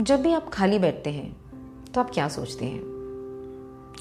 [0.00, 1.36] जब भी आप खाली बैठते हैं
[1.94, 2.80] तो आप क्या सोचते हैं?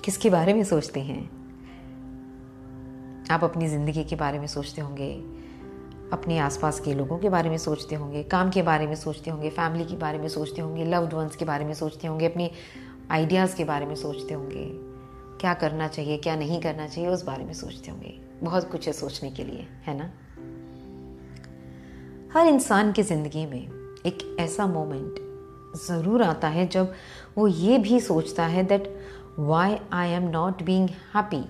[0.05, 1.39] किसके बारे में सोचते हैं?
[3.31, 5.11] आप अपनी ज़िंदगी के बारे में सोचते होंगे,
[6.13, 9.49] अपने आसपास के लोगों के बारे में सोचते होंगे, काम के बारे में सोचते होंगे
[9.49, 12.51] फैमिली के बारे में सोचते होंगे लव्ड वंस के बारे में सोचते होंगे, अपने
[13.11, 14.65] आइडियाज़ के बारे में सोचते होंगे।
[15.41, 18.93] क्या करना चाहिए, क्या नहीं करना चाहिए, उस बारे में सोचते होंगे। बहुत कुछ है
[18.93, 20.11] सोचने के लिए, है ना?
[22.33, 23.61] हर इंसान की ज़िंदगी में
[24.05, 25.28] एक ऐसा मोमेंट
[25.75, 26.93] ज़रूर आता है जब
[27.37, 28.99] वो ये भी सोचता है that
[29.39, 31.45] why I am not being happy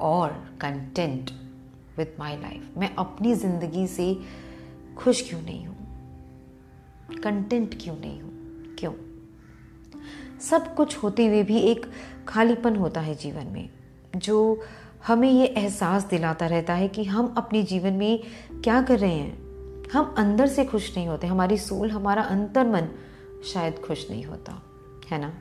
[0.00, 0.28] और
[0.60, 1.30] कंटेंट
[1.98, 4.20] विथ माई लाइफ मैं अपनी ज़िंदगी से
[4.96, 5.76] खुश क्यों नहीं हूँ?
[7.22, 8.30] कंटेंट क्यों नहीं हूँ?
[8.78, 8.92] क्यों?
[10.40, 11.86] सब कुछ होते हुए भी एक
[12.28, 13.70] खालीपन होता है जीवन में,
[14.16, 14.60] जो
[15.06, 18.22] हमें ये एहसास दिलाता रहता है कि हम अपने जीवन में
[18.64, 19.46] क्या कर रहे हैं।
[19.92, 22.88] हम अंदर से खुश नहीं होते, हमारी सोल हमारा अंतर मन
[23.52, 24.62] शायद खुश नहीं होता,
[25.10, 25.32] है ना?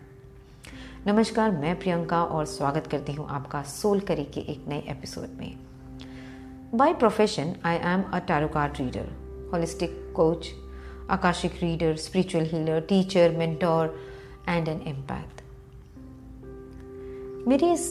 [1.07, 5.57] नमस्कार, मैं प्रियंका और स्वागत करती हूँ आपका सोल करी के एक नए एपिसोड में।
[6.75, 10.47] By profession I am a tarot card reader holistic coach
[11.09, 13.95] akashic reader spiritual healer teacher mentor
[14.49, 15.43] and an empath
[17.47, 17.89] मेरी इस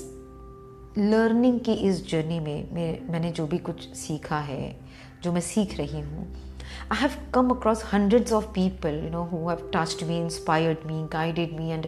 [0.98, 4.76] लर्निंग की इस जर्नी में मैं, मैंने जो भी कुछ सीखा है,
[5.22, 6.53] जो मैं सीख रही हूँ
[6.92, 11.02] I have come across hundreds of people you know who have touched me inspired me
[11.12, 11.86] guided me and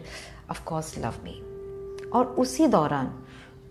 [0.51, 1.39] of course love me
[2.09, 3.13] और उसी दौरान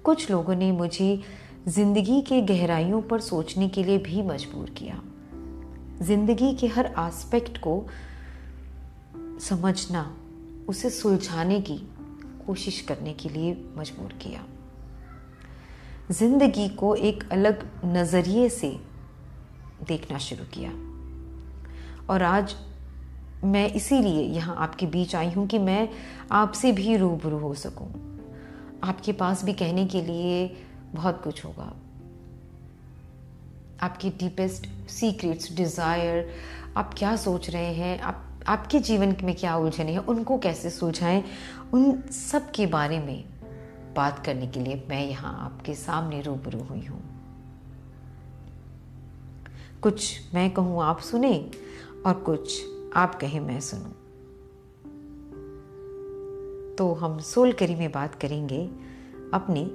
[0.05, 1.23] कुछ लोगों ने मुझे
[1.69, 5.01] ज़िंदगी के गहराइयों पर सोचने के लिए भी मजबूर किया।
[6.03, 7.87] ज़िंदगी के हर आस्पेक्ट को
[9.41, 10.17] समझना,
[10.69, 11.77] उसे सुलझाने की
[12.47, 14.45] कोशिश करने के लिए मजबूर किया।
[16.11, 18.77] ज़िंदगी को एक अलग नज़रिए से
[19.89, 20.71] देखना शुरू किया।
[22.11, 22.55] और आज
[23.45, 25.89] मैं इसीलिए यहाँ आपके बीच आई हूँ कि मैं
[26.33, 27.89] आपसे भी रूबरू हो सकूँ।
[28.85, 30.57] आपके पास भी कहने के लिए
[30.95, 31.73] बहुत कुछ होगा।
[33.81, 36.31] आपकी डीपेस्ट सीक्रेट्स डिज़ायर
[36.77, 38.01] आप क्या सोच रहे हैं?
[38.01, 39.99] आप, आपके जीवन में क्या उलझने हैं?
[39.99, 41.25] उनको कैसे सुलझाएँ?
[41.73, 43.25] उन सब के बारे में
[43.97, 47.03] बात करने के लिए मैं यहाँ आपके सामने रूबरू हुई हूँ।
[49.83, 51.51] कुछ मैं कहूँ, आप सुने
[52.07, 52.65] और कुछ
[52.95, 53.93] आप कहें मैं सुनूं।
[56.77, 58.67] तो हम सोल करी में बात करेंगे
[59.35, 59.69] अपने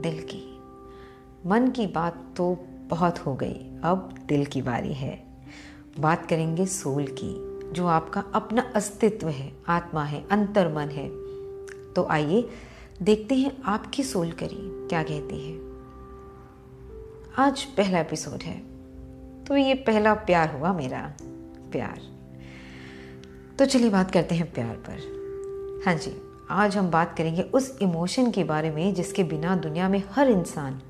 [0.00, 0.60] दिल की।
[1.46, 2.58] मन की बात तो
[2.88, 5.24] बहुत हो गई, अब दिल की बारी है।
[6.00, 7.32] बात करेंगे सोल की,
[7.72, 11.08] जो आपका अपना अस्तित्व है, आत्मा है अंतर मन है।
[11.92, 12.48] तो आइए
[13.02, 15.58] देखते हैं आपकी सोल करी क्या कहती है।
[17.38, 18.58] आज पहला एपिसोड है
[19.44, 21.14] तो ये पहला प्यार हुआ मेरा।
[21.74, 22.00] प्यार।
[23.58, 26.16] तो चलिए बात करते हैं प्यार पर। हाँ जी,
[26.50, 30.80] आज हम बात करेंगे उस इमोशन के बारे में जिसके बिना दुनिया में हर इंसान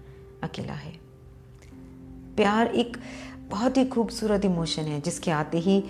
[0.42, 0.92] अकेला है।
[2.36, 2.96] प्यार एक
[3.50, 5.84] बहुत ही खूबसूरत इमोशन है, जिसके आते ही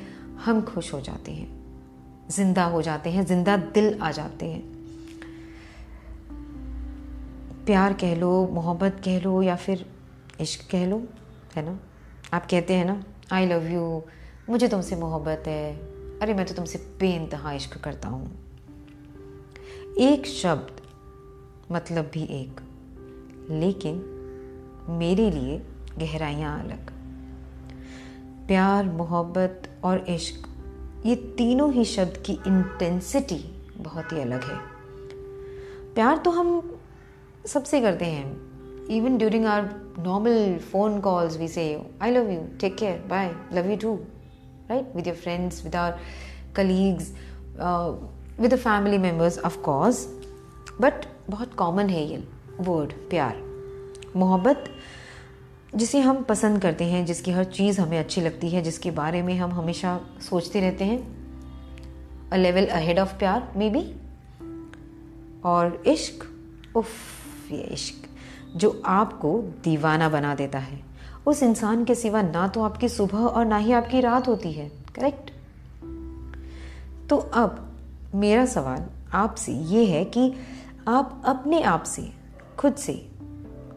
[0.44, 1.48] हम खुश हो जाते हैं।
[2.30, 4.62] ज़िंदा हो जाते हैं, ज़िंदा दिल आ जाते हैं।
[7.66, 9.86] प्यार कह लो, मोहब्बत कह लो या फिर
[10.40, 11.02] इश्क कह लो,
[11.56, 11.78] है ना?
[12.32, 13.02] आप कहते हैं ना
[13.32, 14.02] आई लव यू
[14.50, 15.76] मुझे तुमसे मोहब्बत है।
[16.18, 18.38] अरे, मैं तो तुमसे बेनतहा इश्क करता हूँ।
[19.98, 20.80] एक शब्द
[21.72, 22.60] मतलब भी एक,
[23.50, 23.94] लेकिन
[24.88, 25.58] मेरे लिए
[25.98, 26.90] गहराइयाँ अलग।
[28.46, 30.48] प्यार, मोहब्बत और इश्क,
[31.06, 34.58] ये तीनों ही शब्द की इंटेंसिटी बहुत ही अलग है।
[35.94, 36.76] प्यार तो हम
[37.46, 38.54] सबसे करते हैं।
[38.86, 39.62] Even during our
[39.98, 44.00] normal phone calls we say I love you take care bye love you too
[44.70, 45.98] right with your friends with our
[46.56, 47.12] colleagues
[48.40, 50.06] with the family members of course
[50.80, 52.28] but बहुत common है ये
[52.60, 53.42] word प्यार।
[54.16, 54.64] मोहब्बत,
[55.74, 59.36] जिसे हम पसंद करते हैं, जिसकी हर चीज़ हमें अच्छी लगती है, जिसके बारे में
[59.38, 63.82] हम हमेशा सोचते रहते हैं। अ लेवल अहेड ऑफ़ प्यार मे बी
[65.44, 66.24] और इश्क,
[66.76, 66.88] उफ,
[67.52, 68.08] ये इश्क,
[68.56, 70.93] जो आपको दीवाना बना देता है।
[71.26, 74.72] उस इंसान के सिवा ना तो आपकी सुबह और ना ही आपकी रात होती है
[74.94, 75.30] करेक्ट
[77.10, 77.72] तो अब
[78.14, 80.34] मेरा सवाल आपसे ये है कि
[80.88, 82.12] आप अपने आप से,
[82.58, 83.10] खुद से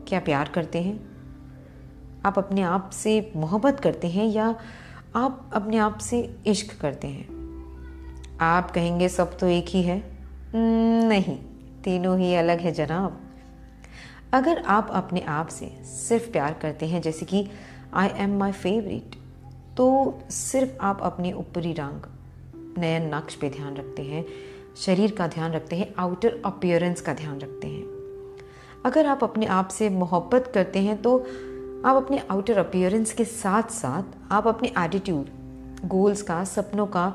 [0.07, 1.07] क्या प्यार करते हैं?
[2.25, 4.55] आप अपने आप से मोहब्बत करते हैं या
[5.15, 7.38] आप अपने आप से इश्क करते हैं?
[8.41, 10.17] आप कहेंगे सब तो एक ही है।
[11.07, 11.38] नहीं,
[11.83, 13.26] तीनों ही अलग है जनाब।
[14.33, 17.47] अगर आप अपने आप से सिर्फ़ प्यार करते हैं, जैसे कि
[17.94, 19.15] आई एम माई फेवरेट
[19.77, 22.01] तो सिर्फ़ आप अपने ऊपरी रंग,
[22.77, 24.25] नयन नक्श पे ध्यान रखते हैं,
[24.77, 27.85] शरीर का ध्यान रखते हैं आउटर अपियरेंस का ध्यान रखते हैं।
[28.85, 31.18] अगर आप अपने आप से मोहब्बत करते हैं तो
[31.85, 35.29] आप अपने आउटर अपियरेंस के साथ साथ आप अपने एटीट्यूड
[35.85, 37.13] गोल्स का, सपनों का,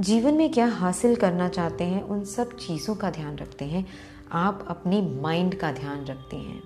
[0.00, 3.86] जीवन में क्या हासिल करना चाहते हैं, उन सब चीज़ों का ध्यान रखते हैं।
[4.32, 6.62] आप अपनी माइंड का ध्यान रखते हैं।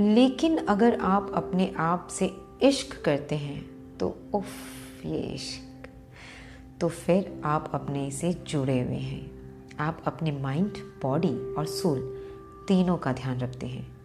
[0.00, 4.46] लेकिन अगर आप अपने आप से इश्क करते हैं तो उफ,
[5.06, 5.88] ये इश्क।
[6.80, 9.34] तो फिर आप अपने से जुड़े हुए हैं।
[9.80, 10.72] आप अपने माइंड
[11.02, 12.24] बॉडी और सोल
[12.68, 13.96] तीनों का ध्यान रखते हैं।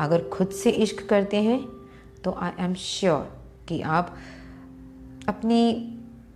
[0.00, 1.68] अगर खुद से इश्क करते हैं
[2.24, 3.38] तो आई एम श्योर
[3.68, 4.16] कि आप
[5.28, 5.72] अपनी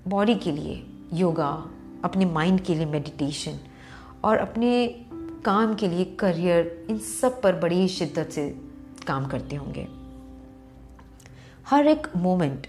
[0.08, 1.70] बॉडी के लिए योगा
[2.04, 3.58] अपने माइंड के लिए मेडिटेशन
[4.24, 4.86] और अपने
[5.44, 8.50] काम के लिए करियर इन सब पर बड़ी शिद्दत से
[9.06, 9.88] काम करते होंगे।
[11.66, 12.66] हर एक मोमेंट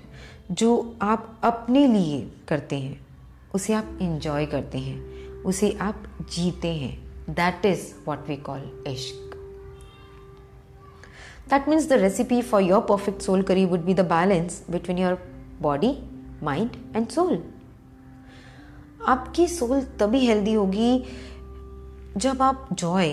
[0.51, 3.07] जो आप अपने लिए करते हैं
[3.55, 9.29] उसे आप इंजॉय करते हैं उसे आप जीते हैं। That is what we call ishq.
[11.49, 15.17] That means the recipe for your perfect soul curry would be the balance between your
[15.63, 15.91] body,
[16.43, 17.37] mind and soul.
[19.07, 21.03] आपकी सोल तभी हेल्दी होगी
[22.17, 23.09] जब आप जॉय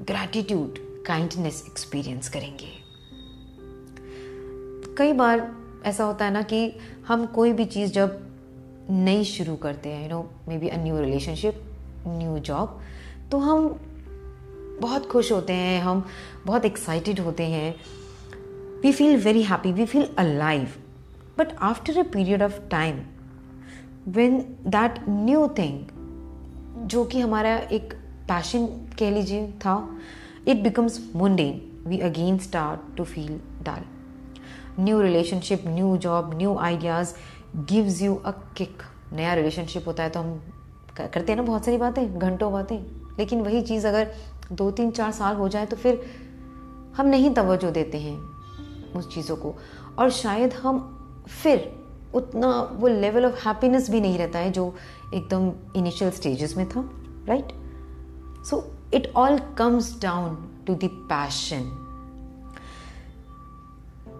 [0.00, 0.74] ग्रैटिट्यूड
[1.06, 2.66] काइंडनेस एक्सपीरियंस करेंगे।
[4.98, 5.52] कई बार
[5.84, 6.78] ऐसा होता है ना कि
[7.08, 8.18] हम कोई भी चीज़ जब
[8.90, 11.54] नई शुरू करते हैं you know maybe a new relationship
[12.08, 12.80] new job
[13.30, 13.68] तो हम
[14.80, 16.06] बहुत खुश होते हैं, हम
[16.46, 17.74] बहुत एक्साइटेड होते हैं।
[18.82, 20.68] We feel very happy we feel alive
[21.38, 23.00] but after a period of time
[24.08, 25.86] when that new thing
[26.88, 28.66] जो कि हमारा एक पैशन
[28.98, 29.76] कह लीजिए था
[30.48, 33.84] it becomes mundane we again start to feel dull
[34.80, 37.14] new relationship new job new ideas
[37.56, 38.82] gives you a kick
[39.12, 40.40] नया relationship होता है तो हम
[40.96, 42.78] करते हैं ना बहुत सारी बातें, घंटों बातें।
[43.18, 44.14] लेकिन वही चीज़ अगर
[44.52, 46.00] दो तीन चार साल हो जाए तो फिर
[46.96, 48.16] हम नहीं तवज्जो देते हैं
[48.96, 49.54] उस चीज़ों को।
[49.98, 50.80] और शायद हम
[51.42, 51.72] फिर
[52.14, 54.74] उतना वो लेवल ऑफ़ हैप्पीनेस भी नहीं रहता है जो
[55.14, 56.90] एकदम इनिशियल स्टेजेस में था
[57.28, 57.52] right
[58.50, 58.64] so
[58.94, 60.36] it all comes down
[60.66, 61.80] to the passion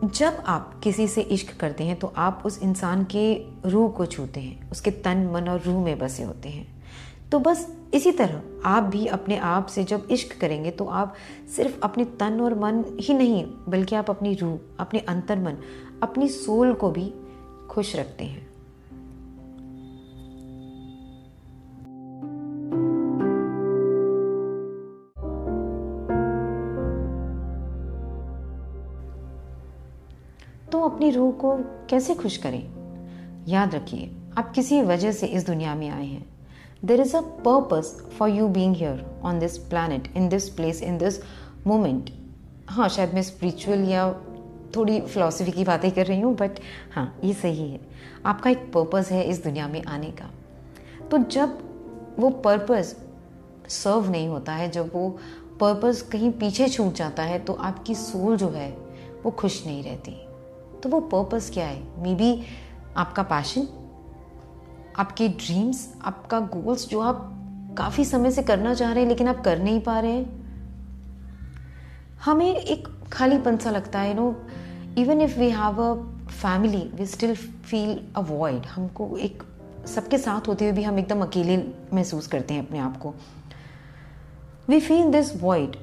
[0.04, 3.34] जब आप किसी से इश्क करते हैं तो आप उस इंसान के
[3.66, 6.66] रूह को छूते हैं, उसके तन, मन और रूह में बसे होते हैं।
[7.32, 11.14] तो बस इसी तरह आप भी अपने आप से जब इश्क करेंगे तो आप
[11.56, 15.56] सिर्फ़ अपने तन और मन ही नहीं, बल्कि आप अपनी रूह, अपने अंतर मन
[16.02, 17.12] अपनी सोल को भी
[17.70, 18.53] खुश रखते हैं।
[31.04, 31.56] अपनी रूह को
[31.90, 32.70] कैसे खुश करें?
[33.48, 36.26] याद रखिए, आप किसी वजह से इस दुनिया में आए हैं।
[36.84, 40.98] There is a purpose for you being here on this planet, in this place, in
[41.02, 41.14] this
[41.68, 42.10] moment.
[42.68, 44.12] हाँ शायद मैं स्पिरिचुअल या
[44.76, 46.50] थोड़ी फिलोसफी की बातें कर रही हूँ बट
[46.94, 47.80] हाँ ये सही है।
[48.26, 50.30] आपका एक पर्पस है इस दुनिया में आने का।
[51.10, 51.58] तो जब
[52.18, 52.96] वो पर्पस
[53.68, 55.18] सर्व नहीं होता है, जब वो
[55.60, 58.76] पर्पस कहीं पीछे छूट जाता है तो आपकी सोल जो है,
[59.22, 60.23] वो खुश नहीं रहती।
[60.84, 62.02] तो वो पर्पस क्या है?
[62.02, 62.43] मे बी
[62.96, 63.67] आपका पैशन
[64.96, 67.31] आपके ड्रीम्स आपका गोल्स जो आप
[67.79, 70.43] काफ़ी समय से करना चाह रहे हैं लेकिन आप कर नहीं पा रहे हैं।
[72.24, 74.26] हमें एक खाली पंसा लगता है no
[74.98, 75.94] even if we have a
[76.29, 79.43] family we still feel a void हमको एक,
[79.86, 81.56] सबके साथ होते हुए भी हम एकदम अकेले
[81.94, 83.14] महसूस करते हैं अपने आप को।
[84.69, 85.76] We feel this void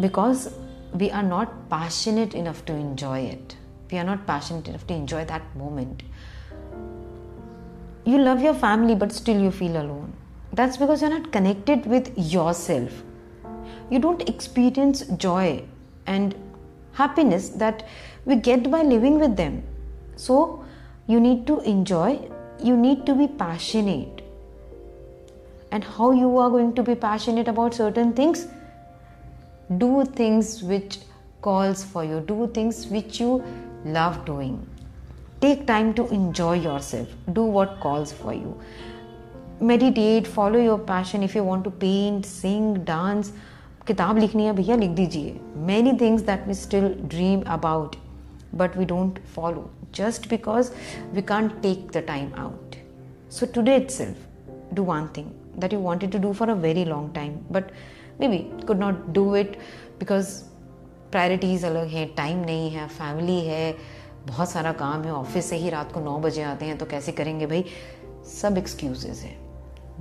[0.00, 0.48] because
[0.96, 3.52] we are not passionate enough to enjoy it
[3.90, 6.02] we are not passionate enough to enjoy that moment.
[8.04, 10.12] You love your family but still you feel alone.
[10.52, 13.02] That's because you're not connected with yourself.
[13.90, 15.64] You don't experience joy
[16.06, 16.34] and
[16.92, 17.86] happiness that
[18.24, 19.62] we get by living with them.
[20.16, 20.64] So
[21.06, 22.28] you need to enjoy
[22.60, 24.22] you need to be passionate.
[25.70, 28.48] And how you are going to be passionate about certain things?
[29.76, 30.98] Do things which
[31.40, 33.44] calls for you do things which you
[33.84, 34.66] love doing.
[35.40, 37.08] Take time to enjoy yourself.
[37.32, 38.60] Do what calls for you.
[39.60, 41.22] Meditate, follow your passion.
[41.22, 43.32] If you want to paint, sing, dance
[43.86, 47.94] किताब लिखनी है भैया लिख दीजिए many things that we still dream about
[48.54, 50.70] but we don't follow just because
[51.14, 52.74] we can't take the time out
[53.38, 55.30] so today itself do one thing
[55.60, 57.70] that you wanted to do for a very long time but
[58.28, 59.56] maybe could not do it
[59.98, 60.34] because
[61.10, 63.74] priorities अलग हैं time नहीं है family है,
[64.26, 67.12] बहुत सारा काम है office से ही रात को नौ बजे आते हैं तो कैसे
[67.12, 67.64] करेंगे भाई?
[68.32, 69.36] सब एक्सक्यूजेज हैं।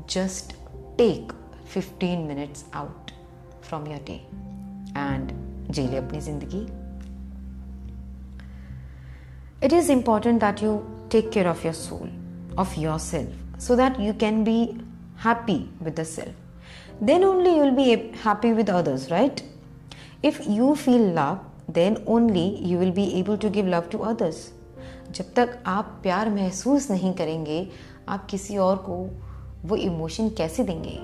[0.09, 0.53] Just
[0.97, 1.31] take
[1.73, 3.11] fifteen minutes out
[3.63, 4.13] from your day
[4.97, 5.31] and
[5.71, 6.61] जी ले अपनी ज़िंदगी
[9.65, 10.77] it is important that you
[11.11, 14.59] take care of your soul of yourself so that you can be
[15.25, 17.89] happy with the self then only you will be
[18.25, 19.41] happy with others right
[20.26, 21.38] If you feel love,
[21.78, 24.42] then only you will be able to give love to others.
[25.16, 27.66] जब तक आप प्यार महसूस नहीं करेंगे
[28.08, 28.98] आप किसी और को
[29.68, 30.98] वो इमोशन कैसे देंगे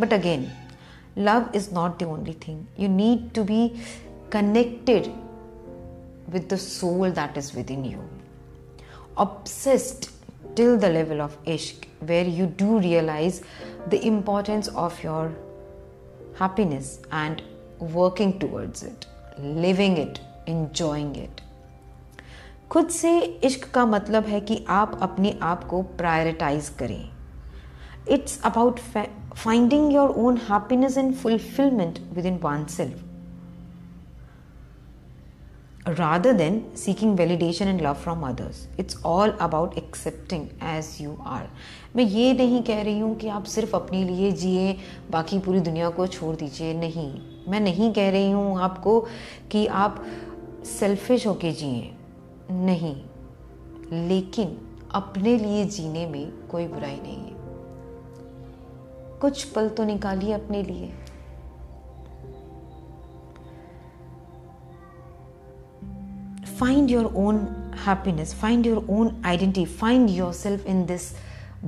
[0.00, 0.46] but again
[1.18, 3.68] love is not the only thing you need to be
[4.32, 5.06] connected
[6.34, 8.00] with the soul that is within you.
[9.16, 10.10] Obsessed
[10.54, 13.42] till the level of ishq, where you do realize
[13.88, 15.32] the importance of your
[16.35, 17.41] happiness and
[17.79, 19.05] working towards it,
[19.37, 21.41] living it, enjoying it.
[22.71, 27.09] खुद से इश्क का मतलब है कि आप अपने आप को प्रायोरिटाइज करें
[28.09, 33.03] it's about finding your own happiness and fulfilment within oneself
[35.89, 38.79] rather than seeking validation and love from others.
[38.79, 41.47] It's all about accepting as you are.
[41.95, 44.77] मैं ये नहीं कह रही हूँ कि आप सिर्फ़ अपने लिए जिए,
[45.11, 49.07] बाकी पूरी दुनिया को छोड़ दीजिए। नहीं। मैं नहीं कह रही हूँ आपको
[49.51, 50.05] कि आप
[50.79, 51.91] सेल्फिश होके जिए।
[52.51, 52.95] नहीं।
[54.07, 57.41] लेकिन अपने लिए जीने में कोई बुराई नहीं है।
[59.19, 60.93] कुछ पल तो निकालिए अपने लिए।
[66.61, 67.37] Find your own
[67.83, 71.05] happiness, find your own identity, find yourself in this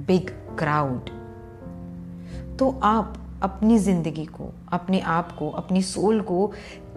[0.07, 1.09] big crowd.
[2.59, 6.45] तो आप अपनी ज़िंदगी को अपने आप को अपनी सोल को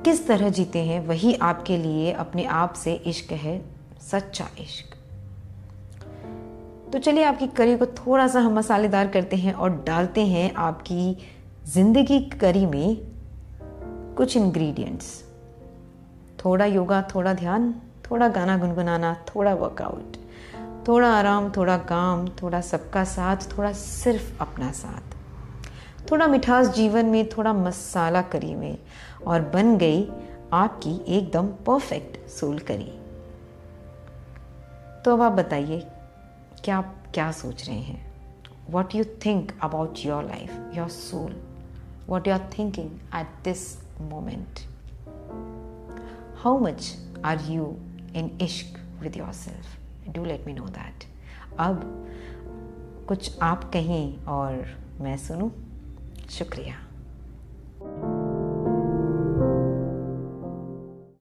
[0.05, 3.61] किस तरह जीते हैं वही आपके लिए अपने आप से इश्क है
[4.11, 4.95] सच्चा इश्क।
[6.93, 11.17] तो चलिए आपकी करी को थोड़ा सा हम मसालेदार करते हैं और डालते हैं आपकी
[11.67, 12.97] ज़िंदगी करी में
[14.17, 15.25] कुछ इंग्रेडिएंट्स
[16.45, 17.75] थोड़ा योगा थोड़ा ध्यान।
[18.11, 20.17] थोड़ा गाना गुनगुनाना, थोड़ा वर्कआउट
[20.89, 25.15] थोड़ा आराम, थोड़ा काम, थोड़ा सबका साथ, थोड़ा सिर्फ़ अपना साथ।
[26.11, 28.79] थोड़ा मिठास जीवन में, थोड़ा मसाला करी में
[29.27, 30.13] और बन गई
[30.53, 32.93] आपकी एकदम परफेक्ट सोल करी।
[35.05, 35.87] तो अब आप बताइए,
[36.65, 38.13] क्या आप क्या सोच रहे हैं?
[38.71, 41.37] What you think about your life your soul
[42.07, 44.61] what you are thinking at this moment
[46.43, 47.77] how much are you
[48.17, 51.05] in ishq with yourself do let me know that
[51.59, 52.07] अब
[53.09, 55.51] कुछ आप कहें और मैं सुनूं।
[56.31, 56.86] शुक्रिया।